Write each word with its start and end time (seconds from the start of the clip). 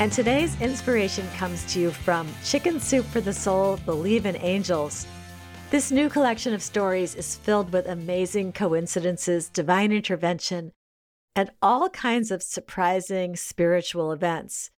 And 0.00 0.10
today's 0.10 0.58
inspiration 0.62 1.28
comes 1.36 1.62
to 1.74 1.78
you 1.78 1.90
from 1.90 2.26
Chicken 2.42 2.80
Soup 2.80 3.04
for 3.04 3.20
the 3.20 3.34
Soul 3.34 3.76
Believe 3.84 4.24
in 4.24 4.34
Angels. 4.36 5.06
This 5.68 5.92
new 5.92 6.08
collection 6.08 6.54
of 6.54 6.62
stories 6.62 7.14
is 7.14 7.36
filled 7.36 7.70
with 7.70 7.86
amazing 7.86 8.54
coincidences, 8.54 9.50
divine 9.50 9.92
intervention, 9.92 10.72
and 11.36 11.50
all 11.60 11.90
kinds 11.90 12.30
of 12.30 12.42
surprising 12.42 13.36
spiritual 13.36 14.10
events. 14.10 14.70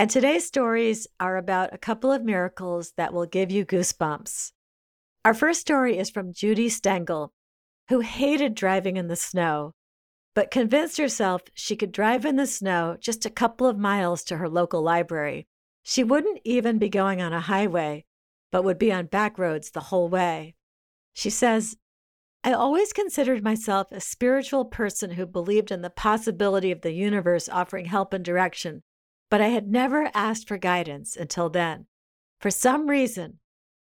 And 0.00 0.10
today's 0.10 0.44
stories 0.44 1.06
are 1.20 1.36
about 1.36 1.72
a 1.72 1.78
couple 1.78 2.10
of 2.10 2.24
miracles 2.24 2.92
that 2.96 3.14
will 3.14 3.24
give 3.24 3.52
you 3.52 3.64
goosebumps. 3.64 4.50
Our 5.24 5.32
first 5.32 5.60
story 5.60 5.96
is 5.96 6.10
from 6.10 6.32
Judy 6.32 6.68
Stengel, 6.70 7.32
who 7.88 8.00
hated 8.00 8.56
driving 8.56 8.96
in 8.96 9.06
the 9.06 9.14
snow 9.14 9.74
but 10.36 10.50
convinced 10.50 10.98
herself 10.98 11.40
she 11.54 11.74
could 11.74 11.90
drive 11.90 12.26
in 12.26 12.36
the 12.36 12.46
snow 12.46 12.94
just 13.00 13.24
a 13.24 13.30
couple 13.30 13.66
of 13.66 13.78
miles 13.78 14.22
to 14.22 14.36
her 14.36 14.50
local 14.50 14.82
library. 14.82 15.48
She 15.82 16.04
wouldn't 16.04 16.42
even 16.44 16.76
be 16.76 16.90
going 16.90 17.22
on 17.22 17.32
a 17.32 17.40
highway, 17.40 18.04
but 18.52 18.62
would 18.62 18.78
be 18.78 18.92
on 18.92 19.06
back 19.06 19.38
roads 19.38 19.70
the 19.70 19.80
whole 19.80 20.10
way. 20.10 20.54
She 21.14 21.30
says, 21.30 21.78
I 22.44 22.52
always 22.52 22.92
considered 22.92 23.42
myself 23.42 23.86
a 23.90 23.98
spiritual 23.98 24.66
person 24.66 25.12
who 25.12 25.24
believed 25.24 25.70
in 25.70 25.80
the 25.80 25.88
possibility 25.88 26.70
of 26.70 26.82
the 26.82 26.92
universe 26.92 27.48
offering 27.48 27.86
help 27.86 28.12
and 28.12 28.22
direction, 28.22 28.82
but 29.30 29.40
I 29.40 29.48
had 29.48 29.68
never 29.68 30.10
asked 30.12 30.46
for 30.46 30.58
guidance 30.58 31.16
until 31.16 31.48
then. 31.48 31.86
For 32.40 32.50
some 32.50 32.90
reason, 32.90 33.38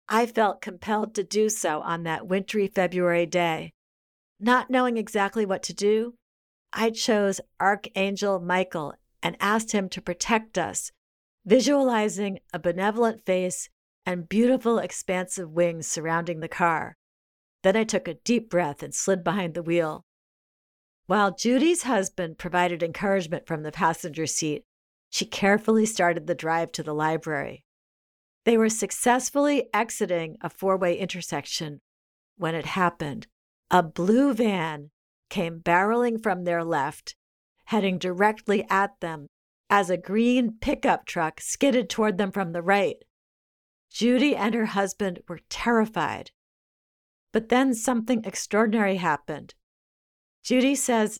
I 0.09 0.25
felt 0.27 0.63
compelled 0.63 1.17
to 1.17 1.25
do 1.25 1.49
so 1.49 1.81
on 1.81 2.05
that 2.05 2.29
wintry 2.29 2.69
February 2.69 3.27
day. 3.27 3.73
Not 4.39 4.71
knowing 4.71 4.97
exactly 4.97 5.45
what 5.45 5.65
to 5.65 5.75
do, 5.75 6.15
I 6.77 6.91
chose 6.91 7.41
Archangel 7.61 8.41
Michael 8.41 8.95
and 9.23 9.37
asked 9.39 9.71
him 9.71 9.89
to 9.91 10.03
protect 10.03 10.59
us, 10.59 10.91
visualizing 11.47 12.41
a 12.53 12.59
benevolent 12.59 13.25
face 13.25 13.71
and 14.05 14.29
beautiful, 14.29 14.79
expansive 14.79 15.51
wings 15.51 15.87
surrounding 15.87 16.41
the 16.41 16.49
car. 16.49 16.97
Then 17.63 17.77
I 17.77 17.85
took 17.85 18.09
a 18.09 18.15
deep 18.15 18.51
breath 18.51 18.83
and 18.83 18.93
slid 18.93 19.23
behind 19.23 19.55
the 19.55 19.63
wheel. 19.63 20.05
While 21.07 21.35
Judy's 21.35 21.85
husband 21.85 22.39
provided 22.39 22.83
encouragement 22.83 23.47
from 23.47 23.63
the 23.63 23.73
passenger 23.73 24.27
seat, 24.27 24.65
she 25.11 25.25
carefully 25.25 25.87
started 25.87 26.27
the 26.27 26.35
drive 26.35 26.73
to 26.73 26.83
the 26.83 26.93
library. 26.93 27.63
They 28.45 28.59
were 28.59 28.69
successfully 28.69 29.69
exiting 29.73 30.37
a 30.41 30.51
four 30.51 30.77
way 30.77 30.99
intersection 30.99 31.81
when 32.37 32.55
it 32.55 32.67
happened. 32.67 33.29
A 33.71 33.83
blue 33.83 34.35
van 34.35 34.91
came 35.35 35.59
barreling 35.59 36.23
from 36.23 36.45
their 36.45 36.63
left, 36.63 37.17
heading 37.65 37.99
directly 37.99 38.65
at 38.71 39.01
them 39.01 39.27
as 39.69 39.91
a 39.91 39.97
green 39.97 40.57
pickup 40.61 41.05
truck 41.07 41.41
skidded 41.41 41.91
toward 41.91 42.19
them 42.19 42.31
from 42.31 42.53
the 42.53 42.63
right. 42.63 42.99
Judy 43.91 44.37
and 44.37 44.55
her 44.55 44.67
husband 44.67 45.19
were 45.29 45.41
terrified. 45.49 46.31
But 47.33 47.49
then 47.49 47.75
something 47.75 48.25
extraordinary 48.25 48.99
happened. 48.99 49.55
Judy 50.45 50.77
says, 50.77 51.19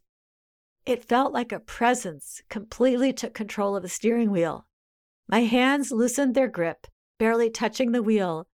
It 0.87 1.05
felt 1.05 1.33
like 1.33 1.51
a 1.51 1.59
presence 1.59 2.41
completely 2.49 3.13
took 3.13 3.35
control 3.35 3.75
of 3.75 3.83
the 3.83 3.89
steering 3.89 4.31
wheel. 4.31 4.69
My 5.27 5.41
hands 5.41 5.91
loosened 5.91 6.37
their 6.37 6.47
grip, 6.47 6.87
barely 7.19 7.51
touching 7.51 7.91
the 7.91 8.03
wheel, 8.03 8.47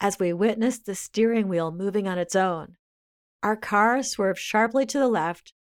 as 0.00 0.18
we 0.18 0.34
witnessed 0.34 0.84
the 0.84 0.94
steering 0.94 1.48
wheel 1.48 1.72
moving 1.72 2.06
on 2.06 2.18
its 2.18 2.36
own. 2.36 2.76
Our 3.42 3.56
car 3.56 4.02
swerved 4.02 4.38
sharply 4.38 4.86
to 4.86 4.98
the 4.98 5.08
left, 5.08 5.52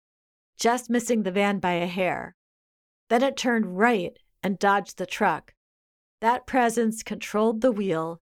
just 0.57 0.89
missing 0.89 1.23
the 1.23 1.31
van 1.31 1.59
by 1.59 1.73
a 1.73 1.87
hair. 1.87 2.35
Then 3.09 3.23
it 3.23 3.35
turned 3.35 3.77
right 3.77 4.17
and 4.43 4.59
dodged 4.59 4.97
the 4.97 5.05
truck. 5.05 5.53
That 6.19 6.45
presence 6.45 7.01
controlled 7.01 7.61
the 7.61 7.71
wheel 7.71 8.21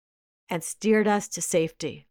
and 0.49 0.63
steered 0.63 1.09
us 1.09 1.29
to 1.29 1.43
safety. 1.43 2.07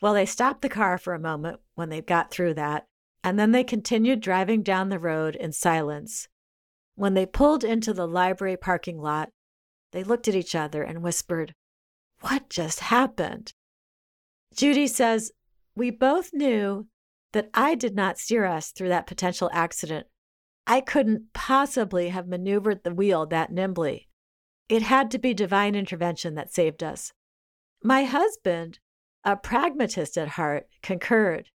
Well, 0.00 0.14
they 0.14 0.26
stopped 0.26 0.62
the 0.62 0.70
car 0.70 0.96
for 0.96 1.12
a 1.12 1.18
moment 1.18 1.60
when 1.74 1.90
they 1.90 2.00
got 2.00 2.30
through 2.30 2.54
that, 2.54 2.86
and 3.22 3.38
then 3.38 3.52
they 3.52 3.62
continued 3.62 4.20
driving 4.20 4.62
down 4.62 4.88
the 4.88 4.98
road 4.98 5.36
in 5.36 5.52
silence. 5.52 6.28
When 6.94 7.12
they 7.12 7.26
pulled 7.26 7.62
into 7.62 7.92
the 7.92 8.08
library 8.08 8.56
parking 8.56 8.98
lot, 8.98 9.30
they 9.92 10.02
looked 10.02 10.28
at 10.28 10.34
each 10.34 10.54
other 10.54 10.82
and 10.82 11.02
whispered, 11.02 11.54
What 12.20 12.48
just 12.48 12.80
happened? 12.80 13.52
Judy 14.54 14.86
says, 14.86 15.32
we 15.74 15.90
both 15.90 16.30
knew 16.32 16.86
that 17.32 17.50
I 17.54 17.74
did 17.74 17.94
not 17.94 18.18
steer 18.18 18.44
us 18.44 18.70
through 18.70 18.88
that 18.88 19.06
potential 19.06 19.50
accident. 19.52 20.06
I 20.66 20.80
couldn't 20.80 21.32
possibly 21.32 22.08
have 22.08 22.28
maneuvered 22.28 22.84
the 22.84 22.94
wheel 22.94 23.26
that 23.26 23.52
nimbly. 23.52 24.08
It 24.68 24.82
had 24.82 25.10
to 25.10 25.18
be 25.18 25.34
divine 25.34 25.74
intervention 25.74 26.34
that 26.34 26.52
saved 26.52 26.82
us. 26.82 27.12
My 27.82 28.04
husband, 28.04 28.78
a 29.24 29.36
pragmatist 29.36 30.16
at 30.16 30.28
heart, 30.28 30.68
concurred. 30.82 31.48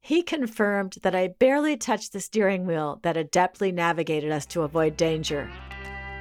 He 0.00 0.22
confirmed 0.22 0.96
that 1.02 1.14
I 1.14 1.28
barely 1.38 1.76
touched 1.76 2.12
the 2.12 2.20
steering 2.20 2.66
wheel 2.66 3.00
that 3.02 3.16
adeptly 3.16 3.72
navigated 3.72 4.32
us 4.32 4.46
to 4.46 4.62
avoid 4.62 4.96
danger. 4.96 5.50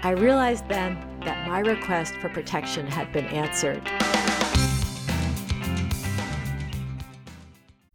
I 0.03 0.12
realized 0.12 0.68
then 0.68 0.96
that 1.25 1.47
my 1.47 1.59
request 1.59 2.16
for 2.16 2.29
protection 2.29 2.88
had 2.88 3.12
been 3.12 3.25
answered. 3.25 3.81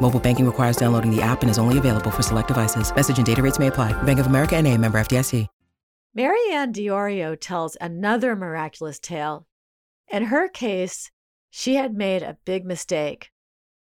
Mobile 0.00 0.20
banking 0.20 0.46
requires 0.46 0.76
downloading 0.76 1.14
the 1.14 1.22
app 1.22 1.42
and 1.42 1.50
is 1.50 1.58
only 1.58 1.78
available 1.78 2.10
for 2.10 2.22
select 2.22 2.48
devices. 2.48 2.94
Message 2.94 3.18
and 3.18 3.26
data 3.26 3.42
rates 3.42 3.58
may 3.58 3.68
apply. 3.68 3.92
Bank 4.02 4.18
of 4.18 4.26
America 4.26 4.56
and 4.56 4.66
a 4.66 4.76
member 4.76 4.98
FDIC. 4.98 5.46
Marianne 6.12 6.72
Diorio 6.72 7.36
tells 7.40 7.76
another 7.80 8.34
miraculous 8.34 8.98
tale. 8.98 9.46
In 10.08 10.24
her 10.24 10.48
case, 10.48 11.10
she 11.50 11.76
had 11.76 11.94
made 11.94 12.22
a 12.22 12.38
big 12.44 12.64
mistake. 12.64 13.30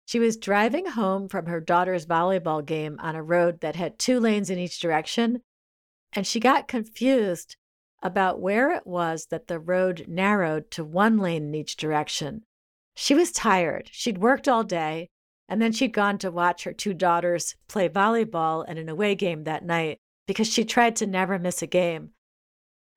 She 0.07 0.19
was 0.19 0.39
driving 0.39 0.87
home 0.87 1.29
from 1.29 1.47
her 1.47 1.61
daughter's 1.61 2.07
volleyball 2.07 2.65
game 2.65 2.97
on 3.01 3.15
a 3.15 3.23
road 3.23 3.61
that 3.61 3.77
had 3.77 3.99
two 3.99 4.21
lanes 4.21 4.49
in 4.49 4.59
each 4.59 4.81
direction, 4.81 5.43
and 6.15 6.27
she 6.27 6.41
got 6.41 6.69
confused 6.69 7.57
about 8.03 8.41
where 8.41 8.71
it 8.71 8.87
was 8.87 9.27
that 9.31 9.49
the 9.49 9.59
road 9.59 10.07
narrowed 10.09 10.71
to 10.71 10.85
one 10.85 11.19
lane 11.19 11.49
in 11.49 11.55
each 11.55 11.77
direction. 11.77 12.45
She 12.95 13.15
was 13.15 13.33
tired. 13.33 13.89
She'd 13.93 14.19
worked 14.19 14.47
all 14.47 14.65
day, 14.65 15.11
and 15.49 15.61
then 15.61 15.73
she'd 15.73 15.93
gone 15.93 16.19
to 16.19 16.31
watch 16.31 16.65
her 16.65 16.73
two 16.73 16.95
daughters 16.95 17.55
play 17.69 17.89
volleyball 17.89 18.67
in 18.69 18.79
an 18.79 18.89
away 18.89 19.15
game 19.15 19.45
that 19.45 19.65
night 19.65 19.99
because 20.27 20.49
she 20.51 20.65
tried 20.65 20.97
to 20.97 21.07
never 21.07 21.39
miss 21.39 21.63
a 21.63 21.67
game. 21.67 22.11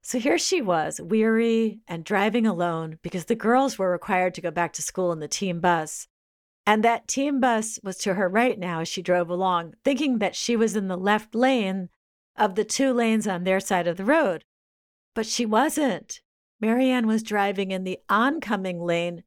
So 0.02 0.20
here 0.20 0.38
she 0.38 0.62
was, 0.62 1.02
weary 1.02 1.82
and 1.88 2.06
driving 2.06 2.48
alone 2.48 2.98
because 3.02 3.26
the 3.26 3.36
girls 3.36 3.78
were 3.78 3.92
required 3.92 4.34
to 4.36 4.42
go 4.42 4.52
back 4.52 4.72
to 4.74 4.82
school 4.82 5.12
in 5.12 5.20
the 5.20 5.28
team 5.28 5.60
bus. 5.60 6.08
And 6.66 6.84
that 6.84 7.08
team 7.08 7.40
bus 7.40 7.80
was 7.84 7.98
to 8.00 8.14
her 8.14 8.30
right 8.30 8.58
now 8.58 8.82
as 8.82 8.88
she 8.88 9.02
drove 9.02 9.30
along, 9.30 9.74
thinking 9.84 10.20
that 10.20 10.36
she 10.36 10.56
was 10.56 10.76
in 10.76 10.88
the 10.88 10.98
left 10.98 11.36
lane 11.36 11.90
of 12.38 12.56
the 12.56 12.64
two 12.64 12.94
lanes 12.94 13.28
on 13.28 13.44
their 13.44 13.60
side 13.60 13.88
of 13.88 13.98
the 13.98 14.06
road. 14.06 14.46
But 15.14 15.26
she 15.26 15.46
wasn't. 15.46 16.22
Marianne 16.62 17.08
was 17.08 17.24
driving 17.24 17.72
in 17.72 17.84
the 17.84 18.00
oncoming 18.10 18.80
lane 18.80 19.24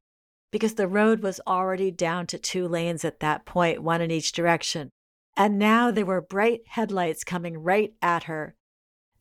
because 0.51 0.75
the 0.75 0.89
road 0.89 1.23
was 1.23 1.41
already 1.47 1.91
down 1.91 2.27
to 2.27 2.39
two 2.39 2.67
lanes 2.67 3.05
at 3.05 3.21
that 3.21 3.45
point, 3.45 3.83
one 3.83 4.01
in 4.01 4.11
each 4.11 4.33
direction. 4.33 4.91
And 5.37 5.59
now 5.59 5.91
there 5.91 6.07
were 6.07 6.21
bright 6.21 6.63
headlights 6.67 7.25
coming 7.25 7.59
right 7.59 7.93
at 8.03 8.25
her. 8.25 8.55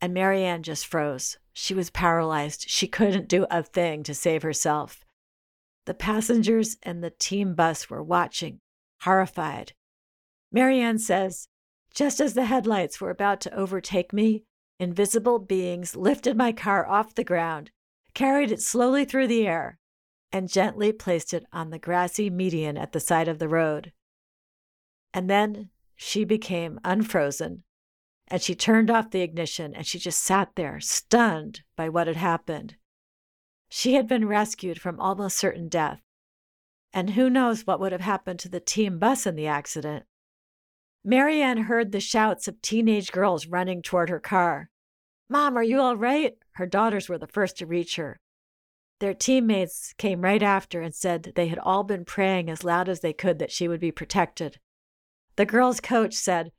And 0.02 0.14
Marianne 0.14 0.64
just 0.64 0.88
froze. 0.88 1.38
She 1.54 1.74
was 1.74 1.90
paralyzed. 1.90 2.66
She 2.68 2.88
couldn't 2.88 3.28
do 3.28 3.46
a 3.52 3.64
thing 3.64 4.04
to 4.04 4.14
save 4.14 4.44
herself. 4.44 5.04
The 5.86 5.94
passengers 5.94 6.78
and 6.84 7.04
the 7.04 7.10
team 7.10 7.56
bus 7.56 7.90
were 7.90 8.04
watching, 8.04 8.60
horrified. 9.02 9.74
Marianne 10.52 11.00
says, 11.00 11.48
just 11.94 12.20
as 12.20 12.34
the 12.34 12.46
headlights 12.46 13.02
were 13.02 13.10
about 13.10 13.42
to 13.42 13.54
overtake 13.54 14.14
me, 14.14 14.44
invisible 14.80 15.40
beings 15.40 15.96
lifted 15.96 16.38
my 16.38 16.52
car 16.52 16.88
off 16.88 17.16
the 17.16 17.24
ground, 17.24 17.72
carried 18.14 18.52
it 18.52 18.62
slowly 18.62 19.06
through 19.06 19.28
the 19.28 19.48
air, 19.48 19.79
and 20.32 20.50
gently 20.50 20.92
placed 20.92 21.34
it 21.34 21.46
on 21.52 21.70
the 21.70 21.80
grassy 21.80 22.30
median 22.30 22.78
at 22.78 22.92
the 22.92 23.00
side 23.00 23.28
of 23.28 23.40
the 23.40 23.50
road. 23.50 23.92
And 25.14 25.30
then 25.30 25.70
she 25.96 26.24
became 26.24 26.80
unfrozen, 26.84 27.64
and 28.28 28.42
she 28.42 28.56
turned 28.56 28.92
off 28.92 29.12
the 29.12 29.22
ignition 29.22 29.74
and 29.76 29.86
she 29.86 29.98
just 29.98 30.22
sat 30.22 30.52
there, 30.56 30.80
stunned 30.80 31.62
by 31.76 31.90
what 31.90 32.08
had 32.08 32.16
happened. 32.16 32.76
She 33.70 33.96
had 33.96 34.08
been 34.08 34.28
rescued 34.28 34.80
from 34.80 35.00
almost 35.00 35.38
certain 35.38 35.68
death. 35.68 36.02
And 36.94 37.12
who 37.12 37.30
knows 37.30 37.68
what 37.68 37.80
would 37.80 37.92
have 37.92 38.02
happened 38.02 38.40
to 38.40 38.50
the 38.50 38.60
team 38.60 38.98
bus 38.98 39.28
in 39.28 39.36
the 39.36 39.48
accident. 39.48 40.06
Marianne 41.04 41.64
heard 41.64 41.92
the 41.92 42.00
shouts 42.00 42.48
of 42.48 42.62
teenage 42.62 43.12
girls 43.12 43.48
running 43.48 43.82
toward 43.82 44.10
her 44.10 44.20
car. 44.20 44.70
Mom, 45.30 45.56
are 45.58 45.64
you 45.64 45.80
all 45.80 45.96
right? 45.96 46.34
Her 46.54 46.66
daughters 46.66 47.08
were 47.08 47.18
the 47.18 47.28
first 47.28 47.58
to 47.58 47.66
reach 47.66 47.96
her. 47.96 48.20
Their 49.00 49.14
teammates 49.14 49.94
came 49.98 50.22
right 50.22 50.44
after 50.44 50.82
and 50.82 50.94
said 50.94 51.32
they 51.36 51.48
had 51.48 51.60
all 51.60 51.84
been 51.84 52.04
praying 52.04 52.50
as 52.50 52.64
loud 52.64 52.90
as 52.90 53.00
they 53.00 53.14
could 53.14 53.40
that 53.40 53.52
she 53.52 53.68
would 53.68 53.80
be 53.80 53.92
protected. 53.92 54.60
The 55.38 55.46
girls' 55.46 55.80
coach 55.80 56.16
said, 56.16 56.52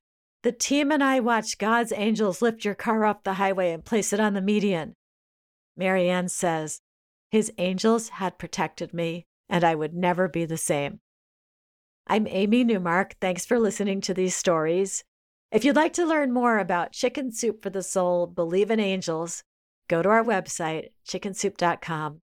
The 0.43 0.53
team 0.53 0.91
and 0.91 1.05
I 1.05 1.21
watched 1.21 1.59
God's 1.59 1.93
angels 1.95 2.41
lift 2.41 2.65
your 2.65 2.75
car 2.75 3.05
off 3.05 3.25
the 3.25 3.35
highway 3.35 3.73
and 3.73 3.85
place 3.85 4.13
it 4.13 4.21
on 4.21 4.33
the 4.33 4.41
median. 4.41 4.95
Marianne 5.77 6.29
says, 6.29 6.81
his 7.31 7.53
angels 7.59 8.09
had 8.09 8.39
protected 8.39 8.93
me, 8.93 9.27
and 9.49 9.63
I 9.63 9.77
would 9.77 9.95
never 9.95 10.27
be 10.29 10.45
the 10.45 10.57
same. 10.57 11.01
I'm 12.07 12.27
Amy 12.27 12.65
Newmark. 12.65 13.15
Thanks 13.21 13.47
for 13.47 13.59
listening 13.59 14.01
to 14.03 14.15
these 14.15 14.35
stories. 14.35 15.05
If 15.53 15.65
you'd 15.65 15.77
like 15.77 15.93
to 15.95 16.05
learn 16.05 16.33
more 16.33 16.59
about 16.59 16.93
Chicken 16.93 17.31
Soup 17.31 17.63
for 17.63 17.71
the 17.71 17.85
Soul, 17.85 18.27
Believe 18.27 18.71
in 18.71 18.81
Angels, 18.81 19.45
go 19.89 20.03
to 20.03 20.09
our 20.09 20.25
website, 20.25 20.89
chickensoup.com, 21.07 22.21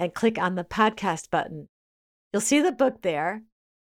and 0.00 0.14
click 0.14 0.38
on 0.38 0.54
the 0.54 0.64
podcast 0.64 1.30
button. 1.30 1.68
You'll 2.32 2.40
see 2.40 2.60
the 2.60 2.72
book 2.72 3.02
there. 3.02 3.42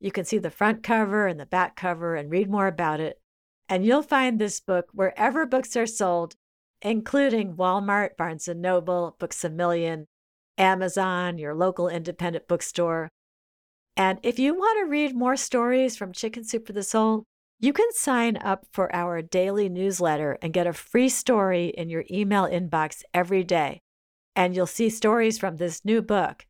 You 0.00 0.10
can 0.10 0.24
see 0.24 0.38
the 0.38 0.50
front 0.50 0.82
cover 0.82 1.26
and 1.26 1.38
the 1.38 1.46
back 1.46 1.76
cover 1.76 2.16
and 2.16 2.30
read 2.30 2.50
more 2.50 2.66
about 2.66 2.98
it. 2.98 3.20
And 3.68 3.84
you'll 3.84 4.02
find 4.02 4.38
this 4.38 4.58
book 4.58 4.86
wherever 4.92 5.44
books 5.44 5.76
are 5.76 5.86
sold, 5.86 6.34
including 6.80 7.56
Walmart, 7.56 8.16
Barnes 8.16 8.48
& 8.48 8.56
Noble, 8.56 9.16
Books 9.18 9.44
A 9.44 9.50
Million, 9.50 10.06
Amazon, 10.56 11.36
your 11.36 11.54
local 11.54 11.88
independent 11.88 12.48
bookstore. 12.48 13.10
And 13.94 14.18
if 14.22 14.38
you 14.38 14.54
want 14.54 14.78
to 14.78 14.90
read 14.90 15.14
more 15.14 15.36
stories 15.36 15.96
from 15.96 16.12
Chicken 16.12 16.44
Soup 16.44 16.66
for 16.66 16.72
the 16.72 16.82
Soul, 16.82 17.24
you 17.60 17.74
can 17.74 17.88
sign 17.92 18.38
up 18.38 18.64
for 18.72 18.94
our 18.94 19.20
daily 19.20 19.68
newsletter 19.68 20.38
and 20.40 20.54
get 20.54 20.66
a 20.66 20.72
free 20.72 21.10
story 21.10 21.66
in 21.76 21.90
your 21.90 22.04
email 22.10 22.46
inbox 22.46 23.02
every 23.12 23.44
day. 23.44 23.80
And 24.38 24.54
you'll 24.54 24.68
see 24.68 24.88
stories 24.88 25.36
from 25.36 25.56
this 25.56 25.84
new 25.84 26.00
book 26.00 26.46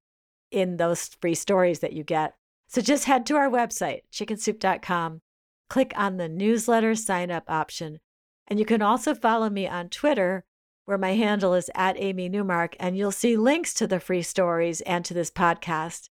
in 0.51 0.77
those 0.77 1.07
free 1.23 1.35
stories 1.35 1.79
that 1.79 1.95
you 1.95 2.05
get. 2.05 2.35
So 2.67 2.83
just 2.83 3.07
head 3.07 3.25
to 3.27 3.37
our 3.37 3.49
website, 3.49 4.03
chickensoup.com, 4.13 5.23
click 5.71 5.95
on 5.97 6.19
the 6.19 6.29
newsletter 6.29 6.95
sign 6.95 7.31
up 7.31 7.45
option. 7.49 8.01
And 8.47 8.59
you 8.59 8.67
can 8.67 8.83
also 8.83 9.15
follow 9.15 9.49
me 9.49 9.67
on 9.67 9.89
Twitter 9.89 10.45
where 10.85 10.99
my 10.99 11.15
handle 11.15 11.55
is 11.55 11.71
at 11.75 11.99
Amy 11.99 12.29
Newmark, 12.29 12.77
and 12.79 12.95
you'll 12.95 13.11
see 13.11 13.39
links 13.39 13.73
to 13.73 13.87
the 13.87 14.01
free 14.01 14.21
stories 14.21 14.83
and 14.83 15.03
to 15.07 15.15
this 15.15 15.31
podcast. 15.31 16.11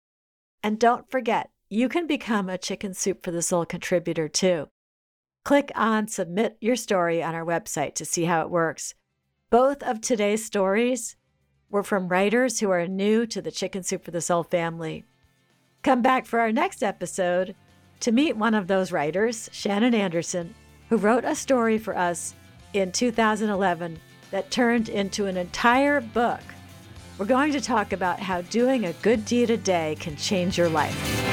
And 0.61 0.77
don't 0.77 1.09
forget, 1.09 1.49
you 1.69 1.89
can 1.89 2.05
become 2.05 2.49
a 2.49 2.57
Chicken 2.59 2.93
Soup 2.93 3.23
for 3.23 3.31
the 3.31 3.41
Soul 3.41 3.65
contributor 3.65 4.27
too. 4.27 4.67
Click 5.43 5.71
on 5.73 6.07
Submit 6.07 6.55
Your 6.61 6.75
Story 6.75 7.23
on 7.23 7.33
our 7.33 7.43
website 7.43 7.95
to 7.95 8.05
see 8.05 8.25
how 8.25 8.41
it 8.41 8.51
works. 8.51 8.93
Both 9.49 9.81
of 9.81 10.01
today's 10.01 10.45
stories 10.45 11.15
were 11.73 11.83
from 11.83 12.07
writers 12.07 12.59
who 12.59 12.69
are 12.69 12.87
new 12.87 13.25
to 13.25 13.41
the 13.41 13.49
Chicken 13.49 13.81
Soup 13.81 14.05
for 14.05 14.11
the 14.11 14.21
Soul 14.21 14.43
family. 14.43 15.03
Come 15.81 16.03
back 16.03 16.27
for 16.27 16.39
our 16.39 16.51
next 16.51 16.83
episode 16.83 17.55
to 17.99 18.11
meet 18.11 18.37
one 18.37 18.53
of 18.53 18.67
those 18.67 18.91
writers, 18.91 19.49
Shannon 19.51 19.95
Anderson, 19.95 20.53
who 20.89 20.97
wrote 20.97 21.25
a 21.25 21.33
story 21.33 21.79
for 21.79 21.97
us 21.97 22.35
in 22.73 22.91
2011 22.91 23.99
that 24.29 24.51
turned 24.51 24.87
into 24.87 25.25
an 25.25 25.35
entire 25.35 25.99
book. 25.99 26.41
We're 27.17 27.25
going 27.25 27.51
to 27.53 27.61
talk 27.61 27.91
about 27.91 28.19
how 28.19 28.41
doing 28.41 28.85
a 28.85 28.93
good 28.93 29.25
deed 29.25 29.49
a 29.49 29.57
day 29.57 29.97
can 29.99 30.15
change 30.15 30.59
your 30.59 30.69
life. 30.69 31.32